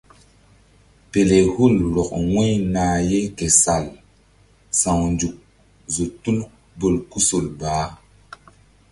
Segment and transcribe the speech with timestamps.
[1.09, 3.85] Pelehul rɔk wu̧y nah ye ke sal
[4.79, 5.35] sawnzuk
[5.93, 6.37] zo tul
[6.79, 7.87] bolkusol bah.